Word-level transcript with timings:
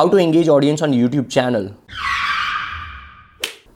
how 0.00 0.08
to 0.08 0.16
engage 0.16 0.48
audience 0.48 0.80
on 0.80 0.92
youtube 0.98 1.28
channel. 1.28 1.64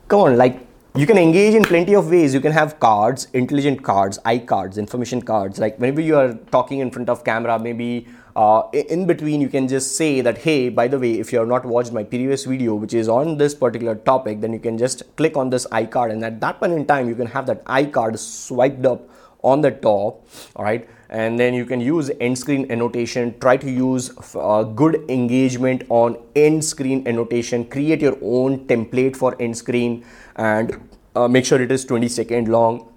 Come 0.07 0.21
on 0.21 0.37
like 0.37 0.55
you 0.95 1.05
can 1.05 1.19
engage 1.19 1.53
in 1.53 1.61
plenty 1.61 1.93
of 1.93 2.09
ways. 2.09 2.33
You 2.33 2.39
can 2.41 2.51
have 2.51 2.79
cards 2.79 3.27
intelligent 3.33 3.83
cards 3.83 4.17
i 4.25 4.39
cards 4.51 4.79
information 4.79 5.21
cards. 5.21 5.59
Like 5.59 5.77
whenever 5.77 6.01
you 6.01 6.15
are 6.21 6.33
talking 6.55 6.79
in 6.79 6.89
front 6.89 7.09
of 7.09 7.23
camera 7.23 7.59
maybe 7.59 8.07
uh, 8.35 8.63
in 8.73 9.05
between 9.05 9.39
you 9.39 9.49
can 9.49 9.67
just 9.67 9.95
say 9.97 10.21
that 10.21 10.39
hey 10.39 10.69
by 10.69 10.87
the 10.87 10.97
way 10.97 11.11
if 11.25 11.31
you 11.31 11.37
have 11.37 11.47
not 11.47 11.67
watched 11.73 11.93
my 11.93 12.03
previous 12.03 12.45
video 12.45 12.73
which 12.73 12.95
is 12.95 13.07
on 13.07 13.37
this 13.37 13.53
particular 13.53 13.93
topic 13.93 14.41
then 14.41 14.51
you 14.51 14.59
can 14.59 14.79
just 14.79 15.03
click 15.17 15.37
on 15.37 15.51
this 15.51 15.67
icard 15.83 16.11
and 16.11 16.25
at 16.25 16.41
that 16.41 16.59
point 16.59 16.73
in 16.73 16.87
time 16.87 17.07
you 17.07 17.15
can 17.15 17.27
have 17.27 17.45
that 17.45 17.63
icard 17.65 18.17
swiped 18.17 18.85
up 18.93 19.07
on 19.53 19.61
the 19.61 19.71
top 19.87 20.27
all 20.55 20.65
right 20.65 20.89
and 21.09 21.39
then 21.39 21.53
you 21.53 21.65
can 21.65 21.79
use 21.81 22.09
end 22.19 22.37
screen 22.37 22.69
annotation. 22.71 23.37
Try 23.39 23.57
to 23.57 23.69
use 23.69 24.11
uh, 24.35 24.63
good 24.63 24.95
engagement 25.09 25.83
on 25.89 26.17
end 26.35 26.65
screen 26.65 27.07
annotation. 27.07 27.65
Create 27.65 28.01
your 28.01 28.17
own 28.21 28.65
template 28.67 29.15
for 29.15 29.35
end 29.39 29.57
screen 29.57 30.03
and 30.35 30.89
uh, 31.15 31.27
make 31.27 31.45
sure 31.45 31.61
it 31.61 31.71
is 31.71 31.85
20 31.85 32.07
second 32.07 32.47
long. 32.47 32.91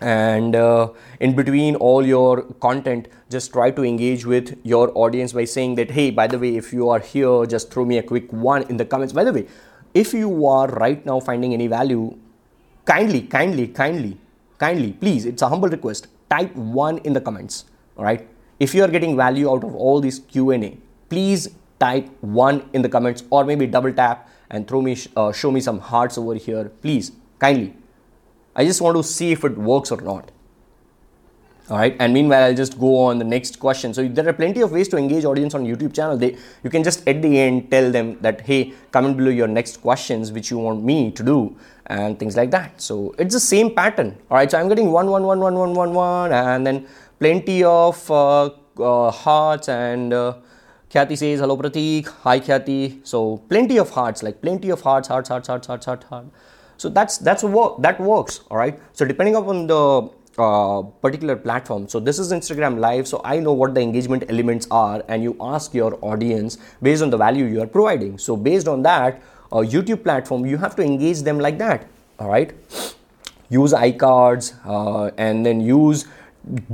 And 0.00 0.54
uh, 0.54 0.90
in 1.18 1.34
between 1.34 1.74
all 1.76 2.06
your 2.06 2.42
content 2.60 3.08
just 3.28 3.52
try 3.52 3.70
to 3.72 3.84
engage 3.84 4.24
with 4.24 4.56
your 4.62 4.92
audience 4.96 5.32
by 5.32 5.44
saying 5.44 5.74
that 5.74 5.90
hey 5.90 6.10
by 6.10 6.28
the 6.28 6.38
way 6.38 6.56
if 6.56 6.72
you 6.72 6.88
are 6.88 7.00
here 7.00 7.44
just 7.46 7.72
throw 7.72 7.84
me 7.84 7.98
a 7.98 8.02
quick 8.02 8.32
one 8.32 8.62
in 8.70 8.76
the 8.76 8.84
comments. 8.84 9.12
By 9.12 9.24
the 9.24 9.32
way 9.32 9.46
if 9.94 10.14
you 10.14 10.46
are 10.46 10.68
right 10.68 11.04
now 11.04 11.18
finding 11.18 11.52
any 11.52 11.66
value 11.66 12.16
kindly 12.84 13.22
kindly 13.22 13.66
kindly 13.66 14.16
kindly 14.58 14.92
please 14.92 15.24
it's 15.24 15.42
a 15.42 15.48
humble 15.48 15.68
request 15.68 16.08
type 16.30 16.54
one 16.54 16.98
in 16.98 17.12
the 17.12 17.20
comments 17.20 17.64
all 17.96 18.04
right? 18.04 18.28
If 18.60 18.74
you 18.74 18.82
are 18.82 18.88
getting 18.88 19.16
value 19.16 19.50
out 19.50 19.64
of 19.64 19.74
all 19.74 20.00
this 20.00 20.18
q&a 20.18 20.76
please 21.08 21.48
type 21.78 22.08
one 22.20 22.68
in 22.72 22.82
the 22.82 22.88
comments 22.88 23.22
or 23.30 23.44
maybe 23.44 23.66
double 23.66 23.92
tap 23.92 24.28
and 24.50 24.66
throw 24.66 24.80
me 24.82 24.96
uh, 25.16 25.32
show 25.32 25.50
me 25.50 25.60
some 25.60 25.78
hearts 25.78 26.18
over 26.18 26.34
here 26.34 26.64
please 26.82 27.12
kindly. 27.38 27.74
I 28.56 28.64
just 28.64 28.80
want 28.80 28.96
to 28.96 29.02
see 29.02 29.30
if 29.32 29.44
it 29.44 29.56
works 29.56 29.92
or 29.92 30.00
not 30.00 30.32
all 31.70 31.76
right 31.76 31.96
and 31.98 32.14
meanwhile 32.14 32.44
i'll 32.44 32.54
just 32.54 32.78
go 32.78 32.98
on 32.98 33.18
the 33.18 33.24
next 33.24 33.58
question. 33.58 33.92
So 33.92 34.08
there 34.08 34.26
are 34.26 34.32
plenty 34.32 34.62
of 34.62 34.72
ways 34.72 34.88
to 34.88 34.96
engage 34.96 35.24
audience 35.24 35.54
on 35.54 35.66
youtube 35.66 35.94
channel. 35.94 36.16
They 36.16 36.36
you 36.64 36.70
can 36.70 36.82
just 36.82 37.06
at 37.06 37.20
the 37.20 37.38
end 37.38 37.70
tell 37.70 37.90
them 37.90 38.18
that 38.22 38.40
hey 38.40 38.72
comment 38.90 39.18
below 39.18 39.30
your 39.30 39.48
next 39.48 39.82
questions 39.82 40.32
which 40.32 40.50
you 40.50 40.58
want 40.58 40.82
me 40.82 41.10
to 41.10 41.22
do 41.22 41.56
and 41.86 42.18
things 42.18 42.36
like 42.36 42.50
that. 42.52 42.80
So 42.80 43.14
it's 43.18 43.34
the 43.34 43.40
same 43.40 43.74
pattern. 43.74 44.16
All 44.30 44.38
right 44.38 44.50
so 44.50 44.58
i'm 44.58 44.68
getting 44.68 44.90
one 44.90 45.10
one 45.10 45.24
one 45.24 45.40
one 45.40 45.54
one 45.54 45.74
one 45.74 45.92
one 45.92 46.32
and 46.32 46.66
then 46.66 46.86
plenty 47.20 47.62
of 47.64 48.10
uh, 48.10 48.50
uh, 48.80 49.10
hearts 49.10 49.68
and 49.68 50.12
uh, 50.14 50.36
Khyati 50.90 51.18
says 51.18 51.40
hello 51.40 51.56
Pratik. 51.58 52.06
Hi 52.22 52.40
Khyati. 52.40 53.06
So 53.06 53.38
plenty 53.48 53.78
of 53.78 53.90
hearts 53.90 54.22
like 54.22 54.40
plenty 54.40 54.70
of 54.70 54.80
hearts 54.80 55.08
hearts 55.08 55.28
hearts 55.28 55.48
hearts 55.48 55.66
hearts 55.66 55.84
hearts 55.84 56.06
hearts. 56.06 56.28
So 56.78 56.88
that's 56.88 57.18
that's 57.18 57.42
work 57.42 57.82
that 57.82 58.00
works 58.00 58.40
all 58.50 58.56
right 58.56 58.78
so 58.92 59.04
depending 59.04 59.34
upon 59.34 59.66
the 59.66 60.10
uh, 60.38 60.82
particular 61.02 61.36
platform. 61.36 61.88
So 61.88 62.00
this 62.00 62.18
is 62.18 62.32
Instagram 62.32 62.78
Live. 62.78 63.08
So 63.08 63.20
I 63.24 63.38
know 63.38 63.52
what 63.52 63.74
the 63.74 63.80
engagement 63.80 64.24
elements 64.28 64.66
are, 64.70 65.02
and 65.08 65.22
you 65.22 65.36
ask 65.40 65.74
your 65.74 65.98
audience 66.02 66.58
based 66.82 67.02
on 67.02 67.10
the 67.10 67.16
value 67.16 67.44
you 67.44 67.62
are 67.62 67.66
providing. 67.66 68.18
So 68.18 68.36
based 68.36 68.68
on 68.68 68.82
that, 68.82 69.22
a 69.52 69.56
YouTube 69.56 70.02
platform, 70.04 70.46
you 70.46 70.58
have 70.58 70.76
to 70.76 70.82
engage 70.82 71.22
them 71.22 71.38
like 71.38 71.58
that. 71.58 71.86
All 72.18 72.28
right. 72.28 72.52
Use 73.50 73.72
iCards 73.72 74.54
uh, 74.66 75.10
and 75.16 75.44
then 75.46 75.60
use 75.60 76.06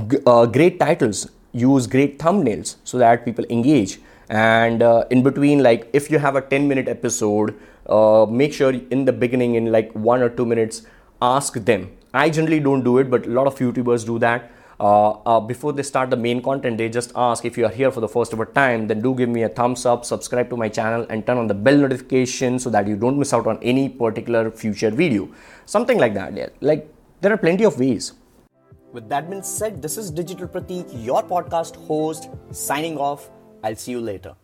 g- 0.09 0.17
uh, 0.25 0.45
great 0.45 0.79
titles. 0.79 1.29
Use 1.53 1.87
great 1.87 2.19
thumbnails 2.19 2.75
so 2.83 2.97
that 2.97 3.23
people 3.23 3.45
engage. 3.49 3.99
And 4.29 4.81
uh, 4.81 5.05
in 5.09 5.23
between, 5.23 5.63
like 5.63 5.89
if 5.93 6.11
you 6.11 6.19
have 6.19 6.35
a 6.35 6.41
10 6.41 6.67
minute 6.67 6.87
episode, 6.87 7.57
uh, 7.87 8.25
make 8.29 8.53
sure 8.53 8.73
in 8.73 9.05
the 9.05 9.13
beginning, 9.13 9.55
in 9.55 9.71
like 9.71 9.91
one 9.93 10.21
or 10.21 10.29
two 10.29 10.45
minutes, 10.45 10.81
ask 11.21 11.53
them 11.53 11.91
I 12.15 12.29
generally 12.29 12.61
don't 12.61 12.83
do 12.83 12.97
it, 12.99 13.09
but 13.09 13.25
a 13.25 13.29
lot 13.29 13.45
of 13.45 13.55
YouTubers 13.59 14.05
do 14.05 14.19
that. 14.19 14.51
Uh, 14.79 15.11
uh, 15.11 15.39
before 15.39 15.73
they 15.73 15.83
start 15.83 16.09
the 16.09 16.15
main 16.17 16.41
content, 16.41 16.77
they 16.77 16.87
just 16.87 17.11
ask 17.15 17.43
if 17.43 17.57
you 17.57 17.65
are 17.65 17.71
here 17.71 17.91
for 17.91 17.99
the 17.99 18.07
first 18.07 18.33
ever 18.33 18.45
time, 18.45 18.87
then 18.87 19.01
do 19.01 19.13
give 19.13 19.27
me 19.27 19.43
a 19.43 19.49
thumbs 19.49 19.85
up, 19.85 20.05
subscribe 20.05 20.49
to 20.49 20.57
my 20.57 20.69
channel, 20.69 21.05
and 21.09 21.27
turn 21.27 21.37
on 21.37 21.47
the 21.47 21.53
bell 21.53 21.77
notification 21.77 22.57
so 22.57 22.69
that 22.69 22.87
you 22.87 22.95
don't 22.95 23.19
miss 23.19 23.33
out 23.33 23.47
on 23.47 23.59
any 23.61 23.89
particular 23.89 24.49
future 24.49 24.91
video. 24.91 25.27
Something 25.65 25.97
like 25.97 26.13
that. 26.13 26.33
Yeah. 26.33 26.47
Like 26.61 26.89
there 27.19 27.33
are 27.33 27.37
plenty 27.37 27.65
of 27.65 27.77
ways. 27.77 28.13
With 28.93 29.09
that 29.09 29.29
being 29.29 29.43
said, 29.43 29.81
this 29.81 29.97
is 29.97 30.09
Digital 30.09 30.47
Pratik, 30.47 30.87
your 31.05 31.21
podcast 31.21 31.75
host, 31.85 32.29
signing 32.51 32.97
off. 32.97 33.29
I'll 33.61 33.75
see 33.75 33.91
you 33.91 33.99
later. 33.99 34.35